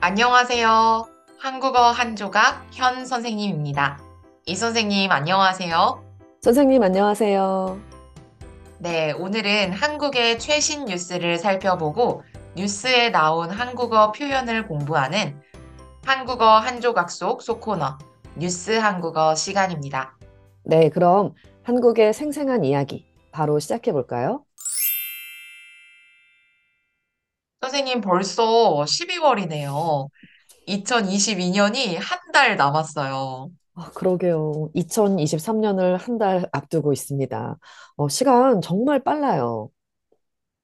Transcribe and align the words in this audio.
안녕하세요. 0.00 1.06
한국어 1.38 1.90
한 1.90 2.16
조각 2.16 2.66
현 2.72 3.06
선생님입니다. 3.06 3.98
이 4.44 4.54
선생님 4.54 5.10
안녕하세요. 5.10 6.04
선생님, 6.42 6.82
안녕하세요. 6.82 7.80
네, 8.78 9.12
오늘은 9.12 9.72
한국의 9.72 10.38
최신 10.38 10.84
뉴스를 10.84 11.38
살펴보고 11.38 12.22
뉴스에 12.54 13.10
나온 13.10 13.50
한국어 13.50 14.12
표현을 14.12 14.68
공부하는 14.68 15.40
한국어 16.04 16.58
한 16.58 16.80
조각 16.80 17.10
속 17.10 17.42
소코너 17.42 17.98
뉴스 18.36 18.70
한국어 18.72 19.34
시간입니다. 19.34 20.16
네, 20.62 20.88
그럼 20.88 21.32
한국의 21.64 22.12
생생한 22.12 22.64
이야기 22.64 23.06
바로 23.32 23.58
시작해 23.58 23.92
볼까요? 23.92 24.44
선생님 27.96 28.00
벌써 28.02 28.84
12월이네요. 28.86 30.08
2022년이 30.66 31.96
한 31.96 32.18
달 32.32 32.56
남았어요. 32.56 33.50
아, 33.74 33.90
그러게요. 33.92 34.70
2023년을 34.74 35.98
한 35.98 36.18
달 36.18 36.48
앞두고 36.52 36.92
있습니다. 36.92 37.58
어, 37.96 38.08
시간 38.08 38.60
정말 38.62 39.02
빨라요. 39.04 39.70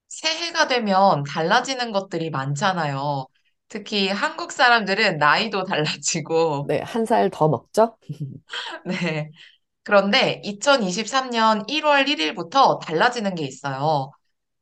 새해가 0.08 0.68
되면 0.68 1.24
달라지는 1.24 1.90
것들이 1.92 2.30
많잖아요. 2.30 3.26
특히 3.68 4.08
한국 4.08 4.52
사람들은 4.52 5.18
나이도 5.18 5.64
달라지고, 5.64 6.66
네, 6.68 6.80
한 6.82 7.04
살 7.06 7.30
더 7.30 7.48
먹죠? 7.48 7.96
네. 8.84 9.30
그런데 9.84 10.40
2023년 10.44 11.64
1월 11.68 12.06
1일부터 12.08 12.78
달라지는 12.80 13.34
게 13.34 13.44
있어요. 13.46 14.12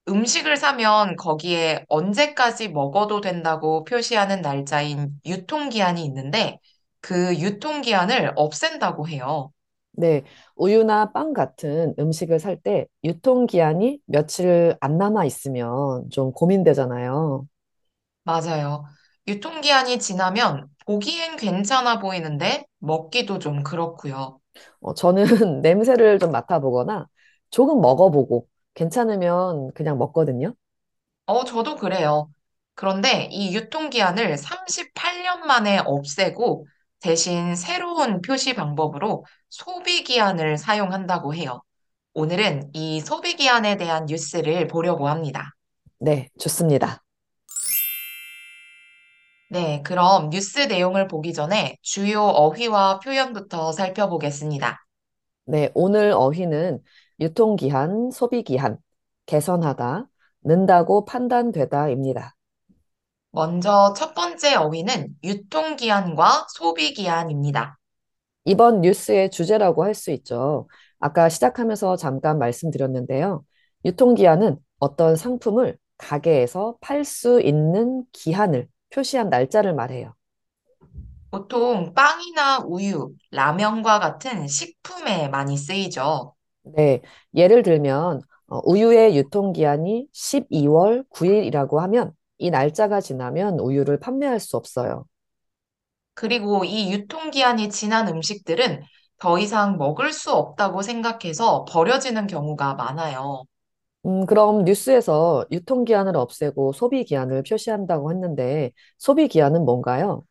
음식을 0.08 0.56
사면 0.58 1.16
거기에 1.16 1.84
언제까지 1.88 2.68
먹어도 2.70 3.20
된다고 3.22 3.84
표시하는 3.84 4.42
날짜인 4.42 5.18
유통기한이 5.24 6.04
있는데, 6.04 6.58
그 7.00 7.34
유통기한을 7.38 8.32
없앤다고 8.36 9.08
해요. 9.08 9.52
네, 9.92 10.22
우유나 10.56 11.12
빵 11.12 11.32
같은 11.32 11.94
음식을 11.98 12.38
살 12.38 12.56
때 12.62 12.86
유통기한이 13.04 14.00
며칠 14.06 14.76
안 14.80 14.96
남아 14.98 15.24
있으면 15.26 16.08
좀 16.10 16.32
고민되잖아요. 16.32 17.46
맞아요. 18.24 18.84
유통기한이 19.26 19.98
지나면 19.98 20.68
보기엔 20.86 21.36
괜찮아 21.36 21.98
보이는데 21.98 22.64
먹기도 22.78 23.38
좀 23.38 23.62
그렇고요. 23.62 24.40
어, 24.80 24.94
저는 24.94 25.24
냄새를 25.62 26.18
좀 26.18 26.30
맡아보거나 26.32 27.08
조금 27.50 27.80
먹어보고 27.80 28.46
괜찮으면 28.74 29.72
그냥 29.74 29.98
먹거든요. 29.98 30.54
어, 31.26 31.44
저도 31.44 31.76
그래요. 31.76 32.30
그런데 32.74 33.28
이 33.30 33.54
유통기한을 33.54 34.36
38년 34.36 35.46
만에 35.46 35.78
없애고 35.84 36.66
대신 37.00 37.54
새로운 37.54 38.20
표시 38.20 38.54
방법으로 38.54 39.24
소비기한을 39.48 40.58
사용한다고 40.58 41.34
해요. 41.34 41.62
오늘은 42.14 42.70
이 42.72 43.00
소비기한에 43.00 43.76
대한 43.76 44.06
뉴스를 44.06 44.66
보려고 44.66 45.08
합니다. 45.08 45.52
네, 45.98 46.28
좋습니다. 46.38 47.02
네, 49.48 49.82
그럼 49.84 50.30
뉴스 50.30 50.60
내용을 50.60 51.08
보기 51.08 51.32
전에 51.32 51.76
주요 51.82 52.22
어휘와 52.22 53.00
표현부터 53.00 53.72
살펴보겠습니다. 53.72 54.84
네, 55.44 55.70
오늘 55.74 56.12
어휘는 56.12 56.80
유통기한, 57.20 58.10
소비기한, 58.10 58.78
개선하다, 59.26 60.08
는다고 60.42 61.04
판단되다입니다. 61.04 62.34
먼저 63.32 63.92
첫 63.96 64.14
번째 64.14 64.54
어휘는 64.54 65.16
유통기한과 65.24 66.46
소비기한입니다. 66.54 67.76
이번 68.44 68.80
뉴스의 68.82 69.30
주제라고 69.30 69.84
할 69.84 69.94
수 69.94 70.10
있죠. 70.12 70.68
아까 70.98 71.28
시작하면서 71.28 71.96
잠깐 71.96 72.38
말씀드렸는데요. 72.38 73.44
유통기한은 73.84 74.58
어떤 74.78 75.16
상품을 75.16 75.78
가게에서 75.98 76.76
팔 76.80 77.04
수 77.04 77.40
있는 77.42 78.04
기한을 78.12 78.68
표시한 78.90 79.28
날짜를 79.30 79.74
말해요. 79.74 80.14
보통 81.30 81.92
빵이나 81.94 82.58
우유, 82.66 83.14
라면과 83.30 83.98
같은 84.00 84.46
식품에 84.48 85.28
많이 85.28 85.56
쓰이죠. 85.56 86.34
네, 86.62 87.00
예를 87.34 87.62
들면 87.62 88.20
어, 88.48 88.60
우유의 88.64 89.16
유통기한이 89.16 90.08
12월 90.12 91.04
9일이라고 91.08 91.80
하면 91.80 92.12
이 92.38 92.50
날짜가 92.50 93.00
지나면 93.00 93.58
우유를 93.60 94.00
판매할 94.00 94.40
수 94.40 94.56
없어요. 94.56 95.04
그리고 96.14 96.64
이 96.64 96.92
유통기한이 96.92 97.68
지난 97.70 98.06
음식들은 98.08 98.82
더 99.18 99.38
이상 99.38 99.76
먹을 99.78 100.12
수 100.12 100.32
없다고 100.32 100.82
생각해서 100.82 101.64
버려지는 101.66 102.26
경우가 102.28 102.74
많아요. 102.74 103.44
음, 104.06 104.24
그럼 104.26 104.64
뉴스에서 104.64 105.44
유통기한을 105.52 106.16
없애고 106.16 106.72
소비기한을 106.72 107.42
표시한다고 107.42 108.10
했는데, 108.10 108.72
소비기한은 108.98 109.64
뭔가요? 109.64 110.24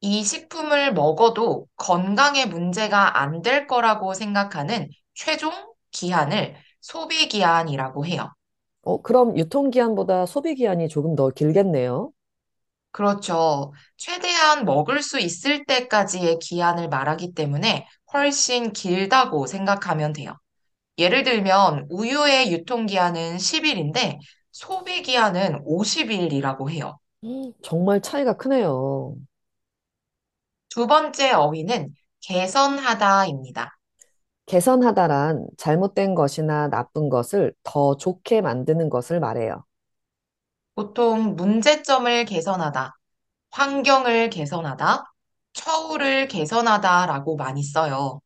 이 0.00 0.24
식품을 0.24 0.92
먹어도 0.94 1.66
건강에 1.76 2.46
문제가 2.46 3.20
안 3.20 3.42
될 3.42 3.66
거라고 3.66 4.14
생각하는 4.14 4.88
최종 5.14 5.52
기한을 5.92 6.56
소비 6.80 7.28
기한이라고 7.28 8.06
해요. 8.06 8.30
어, 8.82 9.00
그럼 9.02 9.36
유통기한보다 9.38 10.26
소비기한이 10.26 10.88
조금 10.88 11.14
더 11.16 11.30
길겠네요. 11.30 12.12
그렇죠. 12.92 13.72
최대한 13.96 14.64
먹을 14.64 15.02
수 15.02 15.20
있을 15.20 15.64
때까지의 15.64 16.38
기한을 16.40 16.88
말하기 16.88 17.34
때문에 17.34 17.86
훨씬 18.12 18.72
길다고 18.72 19.46
생각하면 19.46 20.12
돼요. 20.12 20.36
예를 20.98 21.24
들면 21.24 21.86
우유의 21.90 22.52
유통기한은 22.52 23.38
10일인데 23.38 24.18
소비기한은 24.52 25.62
50일이라고 25.64 26.70
해요. 26.70 26.98
음, 27.24 27.52
정말 27.62 28.00
차이가 28.00 28.34
크네요. 28.36 29.16
두 30.70 30.86
번째 30.86 31.32
어휘는 31.32 31.94
개선하다입니다. 32.22 33.78
개선하다란 34.46 35.46
잘못된 35.56 36.14
것이나 36.14 36.68
나쁜 36.68 37.08
것을 37.08 37.54
더 37.62 37.96
좋게 37.96 38.42
만드는 38.42 38.90
것을 38.90 39.18
말해요. 39.20 39.64
보통 40.74 41.36
문제점을 41.36 42.24
개선하다, 42.24 42.96
환경을 43.52 44.30
개선하다, 44.30 45.04
처우를 45.54 46.28
개선하다라고 46.28 47.36
많이 47.36 47.62
써요. 47.64 48.20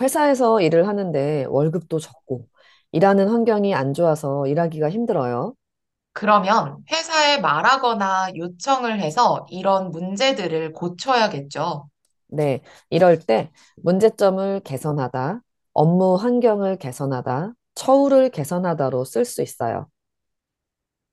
회사에서 0.00 0.60
일을 0.60 0.86
하는데 0.88 1.44
월급도 1.48 1.98
적고, 1.98 2.46
일하는 2.92 3.28
환경이 3.28 3.74
안 3.74 3.94
좋아서 3.94 4.46
일하기가 4.46 4.90
힘들어요. 4.90 5.54
그러면 6.14 6.78
회사에 6.90 7.38
말하거나 7.38 8.32
요청을 8.36 9.00
해서 9.00 9.46
이런 9.50 9.90
문제들을 9.90 10.72
고쳐야겠죠. 10.72 11.88
네, 12.28 12.62
이럴 12.90 13.18
때 13.18 13.50
문제점을 13.82 14.60
개선하다, 14.60 15.42
업무 15.74 16.14
환경을 16.16 16.76
개선하다, 16.78 17.52
처우를 17.74 18.30
개선하다로 18.30 19.04
쓸 19.04 19.24
수 19.24 19.42
있어요. 19.42 19.88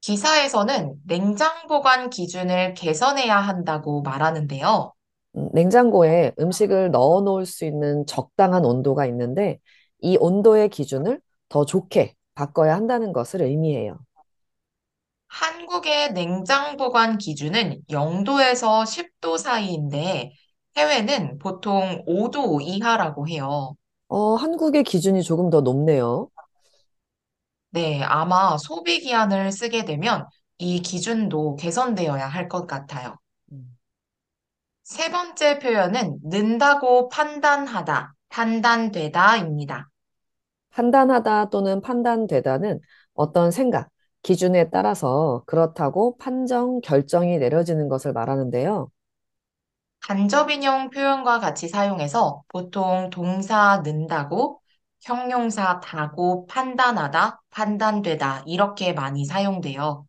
기사에서는 0.01 0.95
냉장 1.05 1.65
보관 1.69 2.09
기준을 2.09 2.73
개선해야 2.73 3.37
한다고 3.37 4.01
말하는데요. 4.01 4.91
음, 5.35 5.49
냉장고에 5.53 6.33
음식을 6.39 6.91
넣어 6.91 7.21
놓을 7.21 7.45
수 7.45 7.65
있는 7.65 8.05
적당한 8.05 8.65
온도가 8.65 9.05
있는데 9.07 9.59
이 10.01 10.17
온도의 10.19 10.69
기준을 10.69 11.21
더 11.49 11.65
좋게 11.65 12.15
바꿔야 12.35 12.75
한다는 12.75 13.13
것을 13.13 13.41
의미해요. 13.41 13.99
한국의 15.29 16.13
냉장 16.13 16.75
보관 16.77 17.17
기준은 17.17 17.81
0도에서 17.89 18.85
10도 18.85 19.37
사이인데 19.37 20.31
해외는 20.77 21.39
보통 21.39 22.03
5도 22.05 22.59
이하라고 22.61 23.27
해요. 23.29 23.75
어, 24.07 24.35
한국의 24.35 24.83
기준이 24.83 25.23
조금 25.23 25.49
더 25.49 25.61
높네요. 25.61 26.29
네, 27.71 28.01
아마 28.03 28.57
소비 28.57 28.99
기한을 28.99 29.51
쓰게 29.51 29.85
되면 29.85 30.25
이 30.57 30.81
기준도 30.81 31.55
개선되어야 31.57 32.27
할 32.27 32.47
것 32.49 32.65
같아요. 32.67 33.17
음. 33.51 33.77
세 34.83 35.09
번째 35.09 35.59
표현은 35.59 36.19
는다고 36.23 37.07
판단하다, 37.07 38.13
판단되다입니다. 38.27 39.89
판단하다 40.71 41.49
또는 41.49 41.81
판단되다는 41.81 42.79
어떤 43.13 43.51
생각, 43.51 43.89
기준에 44.23 44.69
따라서 44.69 45.43
그렇다고 45.45 46.17
판정, 46.17 46.81
결정이 46.81 47.37
내려지는 47.39 47.89
것을 47.89 48.13
말하는데요. 48.13 48.89
간접인용 50.01 50.89
표현과 50.89 51.39
같이 51.39 51.67
사용해서 51.69 52.43
보통 52.49 53.09
동사 53.11 53.81
는다고, 53.83 54.61
형용사 55.01 55.79
다고 55.79 56.45
판단하다, 56.47 57.41
판단되다 57.49 58.43
이렇게 58.45 58.91
많이 58.93 59.23
사용돼요. 59.25 60.05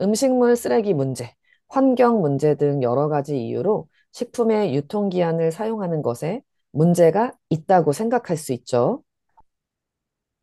음식물 0.00 0.56
쓰레기 0.56 0.94
문제 0.94 1.34
환경 1.68 2.20
문제 2.20 2.54
등 2.56 2.82
여러 2.82 3.08
가지 3.08 3.38
이유로 3.46 3.88
식품의 4.12 4.74
유통기한을 4.74 5.52
사용하는 5.52 6.02
것에 6.02 6.42
문제가 6.72 7.32
있다고 7.50 7.92
생각할 7.92 8.36
수 8.36 8.52
있죠. 8.52 9.02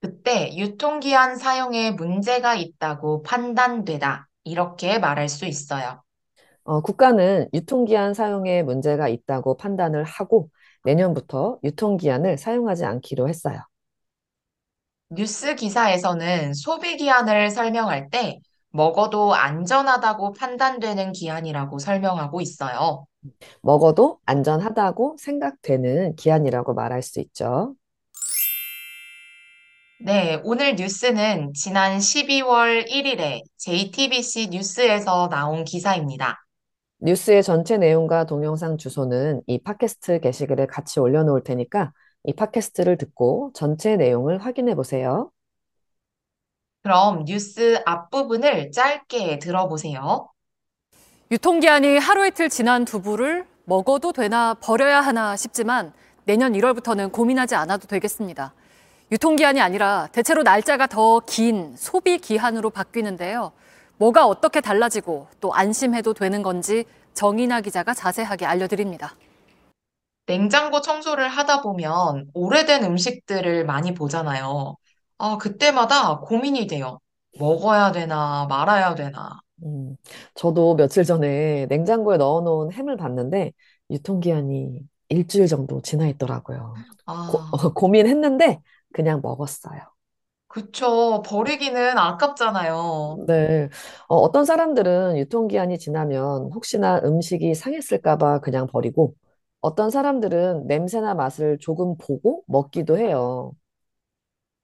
그때 0.02 0.56
유통기한 0.56 1.38
사용에 1.38 1.92
문제가 1.92 2.56
있다고 2.56 3.24
판단되다. 3.24 4.28
이렇게 4.44 5.00
말할 5.00 5.28
수 5.28 5.46
있어요. 5.46 6.02
어, 6.64 6.82
국가는 6.82 7.48
유통기한 7.54 8.14
사용에 8.14 8.62
문제가 8.64 9.08
있다고 9.08 9.58
판단을 9.58 10.04
하고 10.04 10.50
내년부터 10.84 11.60
유통기한을 11.64 12.38
사용하지 12.38 12.86
않기로 12.86 13.28
했어요. 13.28 13.60
뉴스 15.10 15.56
기사에서는 15.56 16.54
소비 16.54 16.98
기한을 16.98 17.50
설명할 17.50 18.10
때 18.10 18.40
먹어도 18.70 19.34
안전하다고 19.34 20.34
판단되는 20.34 21.14
기한이라고 21.14 21.80
설명하고 21.80 22.42
있어요. 22.42 23.06
먹어도 23.62 24.20
안전하다고 24.26 25.18
생각되는 25.20 26.16
기한이라고 26.16 26.74
말할 26.74 27.02
수 27.02 27.20
있죠. 27.22 27.76
네, 30.00 30.40
오늘 30.44 30.76
뉴스는 30.76 31.54
지난 31.54 31.98
12월 31.98 32.88
1일에 32.88 33.42
JTBC 33.58 34.50
뉴스에서 34.52 35.28
나온 35.28 35.64
기사입니다. 35.64 36.46
뉴스의 37.00 37.42
전체 37.42 37.78
내용과 37.78 38.26
동영상 38.28 38.78
주소는 38.78 39.42
이 39.48 39.58
팟캐스트 39.58 40.20
게시글에 40.20 40.68
같이 40.68 41.00
올려놓을 41.00 41.44
테니까 41.44 41.94
이 42.26 42.34
팟캐스트를 42.34 42.98
듣고 42.98 43.52
전체 43.56 43.96
내용을 43.96 44.38
확인해 44.38 44.76
보세요. 44.76 45.32
그럼 46.84 47.26
뉴스 47.26 47.82
앞부분을 47.84 48.72
짧게 48.72 49.40
들어보세요. 49.40 50.30
유통기한이 51.32 51.98
하루 51.98 52.28
이틀 52.28 52.50
지난 52.50 52.86
두부를 52.86 53.48
먹어도 53.66 54.14
되나 54.14 54.54
버려야 54.54 55.02
하나 55.02 55.36
싶지만 55.36 55.92
내년 56.26 56.54
1월부터는 56.54 57.12
고민하지 57.12 57.56
않아도 57.56 57.88
되겠습니다. 57.88 58.54
유통기한이 59.12 59.60
아니라 59.62 60.08
대체로 60.12 60.44
날짜가 60.44 60.88
더 60.88 61.20
긴 61.26 61.76
소비 61.78 62.18
기한으로 62.18 62.70
바뀌는데요. 62.70 63.52
뭐가 63.98 64.26
어떻게 64.28 64.62
달라지고 64.62 65.28
또 65.40 65.54
안심해도 65.54 66.14
되는 66.14 66.44
건지 66.44 66.86
정인아 67.14 67.62
기자가 67.62 67.94
자세하게 67.94 68.46
알려드립니다. 68.46 69.16
냉장고 70.26 70.82
청소를 70.82 71.28
하다 71.30 71.62
보면 71.62 72.30
오래된 72.34 72.84
음식들을 72.84 73.66
많이 73.66 73.94
보잖아요. 73.94 74.76
아, 75.18 75.38
그때마다 75.38 76.20
고민이 76.20 76.68
돼요. 76.68 77.00
먹어야 77.40 77.92
되나 77.92 78.46
말아야 78.50 78.96
되나. 78.96 79.40
음, 79.64 79.96
저도 80.36 80.76
며칠 80.76 81.04
전에 81.04 81.66
냉장고에 81.68 82.18
넣어놓은 82.18 82.72
햄을 82.72 82.96
봤는데 82.98 83.52
유통기한이 83.90 84.82
일주일 85.10 85.48
정도 85.48 85.82
지나 85.82 86.08
있더라고요. 86.08 86.84
고, 87.26 87.40
아, 87.52 87.52
고민했는데 87.74 88.62
그냥 88.98 89.22
먹었어요. 89.24 89.82
그쵸. 90.50 91.22
버리기는 91.26 91.98
아깝잖아요. 91.98 93.22
네. 93.28 93.70
어, 94.08 94.16
어떤 94.18 94.46
사람들은 94.46 95.18
유통기한이 95.18 95.80
지나면 95.80 96.52
혹시나 96.54 97.00
음식이 97.04 97.56
상했을까 97.56 98.18
봐 98.18 98.40
그냥 98.40 98.68
버리고 98.68 99.16
어떤 99.60 99.90
사람들은 99.90 100.68
냄새나 100.68 101.16
맛을 101.16 101.58
조금 101.60 101.98
보고 101.98 102.44
먹기도 102.48 102.98
해요. 102.98 103.54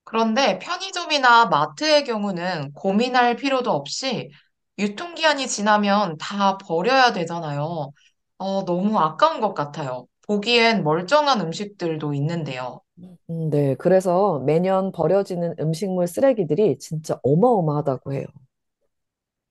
그런데 0.06 0.60
편의점이나 0.60 1.46
마트의 1.48 2.04
경우는 2.06 2.74
고민할 2.74 3.36
필요도 3.36 3.72
없이 3.72 4.32
유통기한이 4.78 5.48
지나면 5.48 6.18
다 6.18 6.58
버려야 6.58 7.14
되잖아요. 7.14 7.92
어, 8.38 8.66
너무 8.66 9.00
아까운 9.00 9.40
것 9.42 9.54
같아요. 9.54 10.08
보기엔 10.28 10.84
멀쩡한 10.84 11.42
음식들도 11.42 12.14
있는데요. 12.14 12.82
음, 13.30 13.50
네. 13.50 13.76
그래서 13.76 14.40
매년 14.40 14.92
버려지는 14.92 15.56
음식물 15.60 16.08
쓰레기들이 16.08 16.78
진짜 16.80 17.20
어마어마하다고 17.24 18.14
해요. 18.14 18.26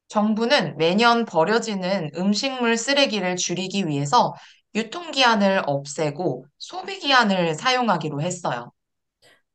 정부는 0.08 0.76
매년 0.76 1.24
버려지는 1.24 2.10
음식물 2.16 2.76
쓰레기를 2.76 3.34
줄이기 3.36 3.86
위해서 3.88 4.34
유통기한을 4.76 5.62
없애고 5.66 6.46
소비기한을 6.58 7.54
사용하기로 7.56 8.20
했어요. 8.22 8.72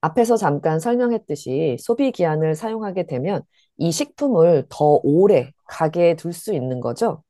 앞에서 0.01 0.37
잠깐 0.37 0.79
설명했듯이 0.79 1.77
소비 1.79 2.11
기한을 2.11 2.55
사용하게 2.55 3.07
되면 3.07 3.41
이 3.77 3.91
식품을 3.91 4.65
더 4.69 4.99
오래 5.03 5.51
가게에 5.67 6.15
둘 6.15 6.33
수 6.33 6.53
있는 6.53 6.79
거죠. 6.81 7.23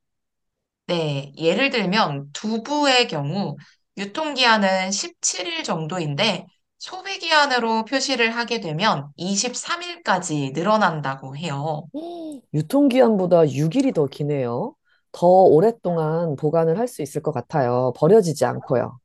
네, 0.88 1.34
예를 1.38 1.70
들면 1.70 2.32
두부의 2.32 3.08
경우 3.10 3.58
유통기한은 3.98 4.92
17일 4.92 5.64
정도인데 5.64 6.48
소비기한으로 6.78 7.86
표시를 7.86 8.36
하게 8.36 8.60
되면 8.62 9.10
23일까지 9.18 10.52
늘어난다고 10.54 11.36
해요. 11.36 11.88
음, 11.96 12.42
유통기한보다 12.54 13.50
6일이 13.50 13.92
더 13.94 14.06
기네요. 14.08 14.76
더 15.12 15.28
오랫동안 15.28 16.36
보관을 16.36 16.78
할 16.80 16.88
수 16.88 17.02
있을 17.02 17.22
것 17.22 17.32
같아요. 17.32 17.94
버려지지 17.98 18.46
않고요. 18.46 19.00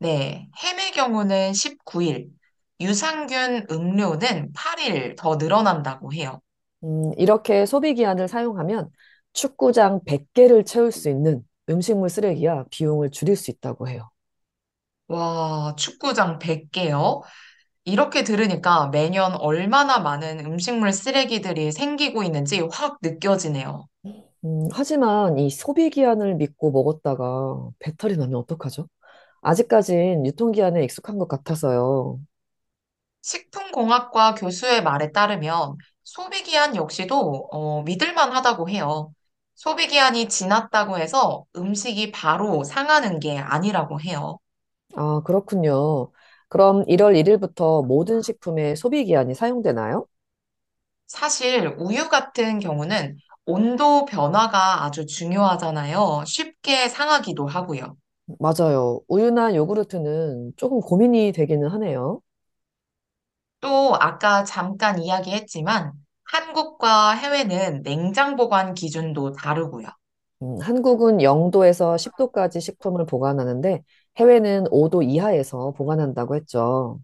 네, 0.00 0.48
햄의 0.62 0.92
경우는 0.92 1.52
19일, 1.54 2.30
유산균 2.80 3.66
음료는 3.70 4.52
8일 4.52 5.16
더 5.16 5.36
늘어난다고 5.36 6.12
해요. 6.12 6.40
음, 6.84 7.12
이렇게 7.16 7.66
소비 7.66 7.94
기한을 7.94 8.28
사용하면 8.28 8.90
축구장 9.32 10.00
100개를 10.04 10.64
채울 10.64 10.92
수 10.92 11.08
있는 11.08 11.42
음식물 11.68 12.08
쓰레기야 12.10 12.64
비용을 12.70 13.10
줄일 13.10 13.36
수 13.36 13.50
있다고 13.50 13.88
해요. 13.88 14.10
와, 15.08 15.74
축구장 15.76 16.38
100개요? 16.38 17.22
이렇게 17.84 18.24
들으니까 18.24 18.88
매년 18.88 19.34
얼마나 19.36 19.98
많은 20.00 20.44
음식물 20.46 20.92
쓰레기들이 20.92 21.72
생기고 21.72 22.22
있는지 22.24 22.60
확 22.72 22.98
느껴지네요. 23.02 23.86
음, 24.44 24.68
하지만 24.72 25.38
이 25.38 25.50
소비 25.50 25.90
기한을 25.90 26.36
믿고 26.36 26.70
먹었다가 26.70 27.70
배탈이 27.80 28.16
나면 28.16 28.36
어떡하죠? 28.36 28.88
아직까진 29.42 30.26
유통 30.26 30.52
기한에 30.52 30.84
익숙한 30.84 31.18
것 31.18 31.28
같아서요. 31.28 32.20
식품공학과 33.22 34.34
교수의 34.34 34.82
말에 34.82 35.12
따르면 35.12 35.76
소비기한 36.04 36.74
역시도 36.76 37.48
어, 37.52 37.82
믿을 37.82 38.12
만 38.14 38.32
하다고 38.32 38.68
해요. 38.70 39.12
소비 39.58 39.88
기한이 39.88 40.30
지났다고 40.30 40.96
해서 40.98 41.44
음식이 41.54 42.12
바로 42.12 42.64
상하는 42.64 43.20
게 43.20 43.36
아니라고 43.38 44.00
해요. 44.00 44.38
아, 44.96 45.20
그렇군요. 45.24 46.10
그럼 46.48 46.82
1월 46.88 47.14
1일부터 47.16 47.82
모든 47.82 48.22
식품에 48.22 48.74
소비 48.74 49.04
기한이 49.04 49.34
사용되나요? 49.34 50.06
사실 51.08 51.74
우유 51.78 52.08
같은 52.08 52.60
경우는 52.60 53.18
온도 53.46 54.04
변화가 54.04 54.84
아주 54.84 55.06
중요하잖아요. 55.06 56.24
쉽게 56.26 56.88
상하기도 56.88 57.46
하고요. 57.46 57.96
맞아요. 58.38 59.00
우유나 59.08 59.54
요구르트는 59.54 60.52
조금 60.56 60.80
고민이 60.80 61.32
되기는 61.32 61.68
하네요. 61.68 62.20
또 63.60 63.94
아까 64.00 64.44
잠깐 64.44 64.98
이야기했지만 65.00 65.92
한국과 66.32 67.12
해외는 67.12 67.82
냉장 67.82 68.36
보관 68.36 68.74
기준도 68.74 69.32
다르고요. 69.32 69.88
음, 70.42 70.58
한국은 70.60 71.22
0도에서 71.22 71.96
10도까지 71.96 72.60
식품을 72.60 73.06
보관하는데 73.06 73.82
해외는 74.16 74.66
5도 74.70 75.02
이하에서 75.02 75.72
보관한다고 75.72 76.36
했죠. 76.36 77.00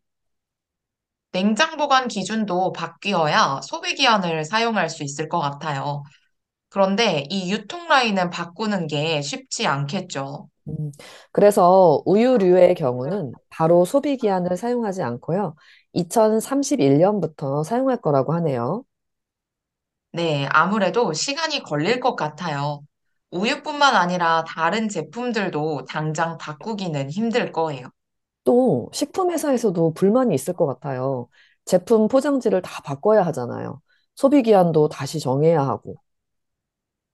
냉장 1.32 1.76
보관 1.76 2.08
기준도 2.08 2.72
바뀌어야 2.72 3.60
소비 3.62 3.94
기한을 3.94 4.44
사용할 4.46 4.88
수 4.88 5.02
있을 5.02 5.28
것 5.28 5.38
같아요. 5.40 6.02
그런데 6.70 7.26
이 7.30 7.52
유통 7.52 7.88
라인은 7.88 8.30
바꾸는 8.30 8.86
게 8.88 9.22
쉽지 9.22 9.66
않겠죠. 9.66 10.48
음, 10.68 10.92
그래서 11.32 12.02
우유류의 12.06 12.74
경우는 12.74 13.32
바로 13.50 13.84
소비 13.84 14.16
기한을 14.16 14.56
사용하지 14.56 15.02
않고요. 15.02 15.54
2031년부터 15.92 17.62
사용할 17.64 17.98
거라고 18.00 18.32
하네요. 18.34 18.84
네, 20.14 20.46
아무래도 20.52 21.12
시간이 21.12 21.62
걸릴 21.62 22.00
것 22.00 22.14
같아요. 22.16 22.80
우유뿐만 23.30 23.96
아니라 23.96 24.44
다른 24.46 24.88
제품들도 24.88 25.86
당장 25.88 26.38
바꾸기는 26.38 27.10
힘들 27.10 27.50
거예요. 27.52 27.88
또 28.44 28.90
식품회사에서도 28.92 29.94
불만이 29.94 30.34
있을 30.34 30.54
것 30.54 30.66
같아요. 30.66 31.28
제품 31.64 32.08
포장지를 32.08 32.60
다 32.62 32.82
바꿔야 32.82 33.22
하잖아요. 33.26 33.80
소비 34.14 34.42
기한도 34.42 34.88
다시 34.88 35.18
정해야 35.20 35.62
하고. 35.62 35.96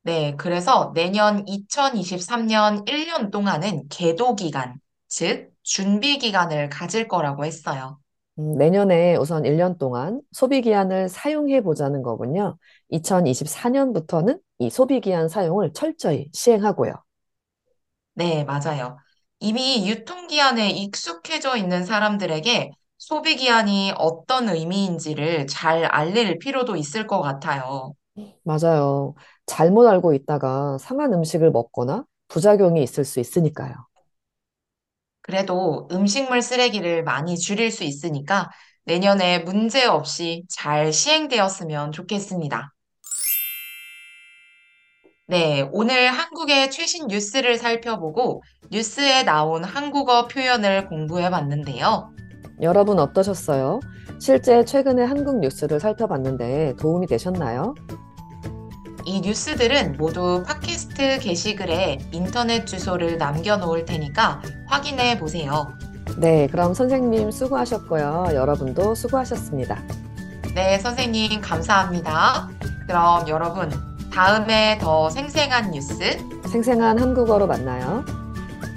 네, 0.02 0.34
그래서 0.36 0.92
내년 0.94 1.46
2023년 1.46 2.84
1년 2.88 3.30
동안은 3.30 3.88
계도 3.88 4.34
기간, 4.34 4.80
즉 5.08 5.52
준비 5.62 6.18
기간을 6.18 6.70
가질 6.70 7.06
거라고 7.06 7.44
했어요. 7.44 8.00
음, 8.40 8.52
내년에 8.56 9.16
우선 9.16 9.44
1년 9.44 9.76
동안 9.78 10.20
소비 10.32 10.62
기한을 10.62 11.08
사용해 11.08 11.62
보자는 11.62 12.02
거군요. 12.02 12.56
2024년부터는 12.90 14.40
이 14.58 14.70
소비 14.70 15.00
기한 15.00 15.28
사용을 15.28 15.72
철저히 15.72 16.28
시행하고요. 16.32 16.92
네, 18.14 18.44
맞아요. 18.44 18.98
이미 19.38 19.88
유통기한에 19.88 20.70
익숙해져 20.70 21.56
있는 21.56 21.84
사람들에게 21.84 22.70
소비기한이 22.98 23.94
어떤 23.96 24.48
의미인지를 24.50 25.46
잘 25.46 25.84
알릴 25.86 26.38
필요도 26.38 26.76
있을 26.76 27.06
것 27.06 27.22
같아요. 27.22 27.94
맞아요. 28.42 29.14
잘못 29.46 29.86
알고 29.86 30.14
있다가 30.14 30.78
상한 30.78 31.12
음식을 31.12 31.50
먹거나 31.50 32.04
부작용이 32.28 32.82
있을 32.82 33.04
수 33.04 33.20
있으니까요. 33.20 33.74
그래도 35.30 35.86
음식물 35.92 36.42
쓰레기를 36.42 37.04
많이 37.04 37.38
줄일 37.38 37.70
수 37.70 37.84
있으니까 37.84 38.50
내년에 38.84 39.38
문제 39.38 39.86
없이 39.86 40.42
잘 40.48 40.92
시행되었으면 40.92 41.92
좋겠습니다. 41.92 42.72
네, 45.28 45.68
오늘 45.70 46.08
한국의 46.08 46.72
최신 46.72 47.06
뉴스를 47.06 47.58
살펴보고 47.58 48.42
뉴스에 48.72 49.22
나온 49.22 49.62
한국어 49.62 50.26
표현을 50.26 50.88
공부해 50.88 51.30
봤는데요. 51.30 52.10
여러분 52.60 52.98
어떠셨어요? 52.98 53.78
실제 54.18 54.64
최근에 54.64 55.04
한국 55.04 55.38
뉴스를 55.38 55.78
살펴봤는데 55.78 56.74
도움이 56.80 57.06
되셨나요? 57.06 57.76
이 59.10 59.20
뉴스들은 59.22 59.96
모두 59.98 60.44
팟캐스트 60.46 61.18
게시글에 61.18 61.98
인터넷 62.12 62.64
주소를 62.64 63.18
남겨놓을 63.18 63.84
테니까 63.84 64.40
확인해 64.66 65.18
보세요. 65.18 65.72
네, 66.16 66.46
그럼 66.46 66.74
선생님 66.74 67.32
수고하셨고요. 67.32 68.28
여러분도 68.34 68.94
수고하셨습니다. 68.94 69.82
네, 70.54 70.78
선생님, 70.78 71.40
감사합니다. 71.40 72.50
그럼 72.86 73.26
여러분, 73.26 73.72
다음에 74.14 74.78
더 74.80 75.10
생생한 75.10 75.72
뉴스, 75.72 76.16
생생한 76.48 77.00
한국어로 77.00 77.48
만나요. 77.48 78.04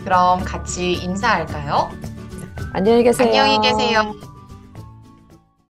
그럼 0.03 0.43
같이 0.43 0.93
인사할까요? 0.93 1.91
안녕히 2.73 3.03
계세요. 3.03 3.27
안녕히 3.27 3.61
계세요. 3.61 4.15